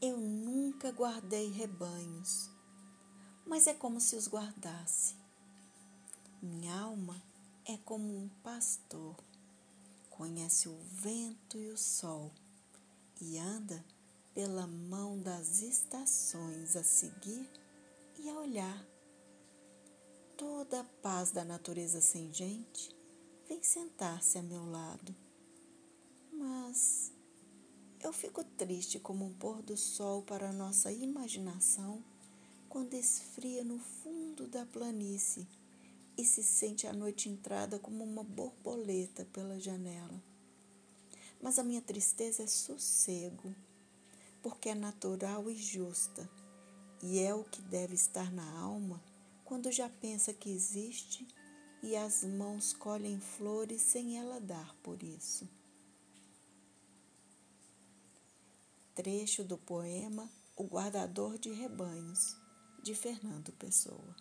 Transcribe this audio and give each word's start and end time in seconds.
Eu 0.00 0.16
nunca 0.16 0.92
guardei 0.92 1.50
rebanhos, 1.50 2.48
mas 3.44 3.66
é 3.66 3.74
como 3.74 4.00
se 4.00 4.14
os 4.14 4.28
guardasse. 4.28 5.16
Minha 6.40 6.82
alma 6.82 7.20
é 7.64 7.76
como 7.78 8.16
um 8.16 8.28
pastor, 8.40 9.16
conhece 10.08 10.68
o 10.68 10.78
vento 11.02 11.58
e 11.58 11.68
o 11.70 11.76
sol 11.76 12.32
e 13.20 13.38
anda 13.38 13.84
pela 14.32 14.68
mão 14.68 15.20
das 15.20 15.62
estações 15.62 16.76
a 16.76 16.84
seguir 16.84 17.50
e 18.20 18.28
a 18.28 18.34
olhar. 18.34 18.86
Toda 20.36 20.80
a 20.80 20.84
paz 20.84 21.32
da 21.32 21.44
natureza 21.44 22.00
sem 22.00 22.32
gente 22.32 22.96
vem 23.48 23.64
sentar-se 23.64 24.38
a 24.38 24.42
meu 24.44 24.64
lado. 24.64 25.12
Mas 26.32 27.12
eu 28.08 28.12
fico 28.14 28.42
triste 28.42 28.98
como 28.98 29.26
um 29.26 29.34
pôr 29.34 29.60
do 29.60 29.76
sol 29.76 30.22
para 30.22 30.48
a 30.48 30.52
nossa 30.52 30.90
imaginação 30.90 32.02
quando 32.66 32.94
esfria 32.94 33.62
no 33.62 33.78
fundo 33.78 34.48
da 34.48 34.64
planície 34.64 35.46
e 36.16 36.24
se 36.24 36.42
sente 36.42 36.86
a 36.86 36.92
noite 36.94 37.28
entrada 37.28 37.78
como 37.78 38.02
uma 38.02 38.24
borboleta 38.24 39.26
pela 39.26 39.60
janela. 39.60 40.22
Mas 41.42 41.58
a 41.58 41.62
minha 41.62 41.82
tristeza 41.82 42.44
é 42.44 42.46
sossego, 42.46 43.54
porque 44.42 44.70
é 44.70 44.74
natural 44.74 45.50
e 45.50 45.54
justa, 45.54 46.26
e 47.02 47.18
é 47.18 47.34
o 47.34 47.44
que 47.44 47.60
deve 47.60 47.94
estar 47.94 48.32
na 48.32 48.50
alma 48.58 49.02
quando 49.44 49.70
já 49.70 49.90
pensa 49.90 50.32
que 50.32 50.48
existe 50.50 51.28
e 51.82 51.94
as 51.94 52.24
mãos 52.24 52.72
colhem 52.72 53.20
flores 53.20 53.82
sem 53.82 54.18
ela 54.18 54.40
dar 54.40 54.74
por 54.76 55.02
isso. 55.02 55.46
Trecho 58.98 59.44
do 59.44 59.56
poema 59.56 60.28
O 60.56 60.64
Guardador 60.64 61.38
de 61.38 61.52
Rebanhos, 61.52 62.36
de 62.82 62.96
Fernando 62.96 63.52
Pessoa. 63.52 64.16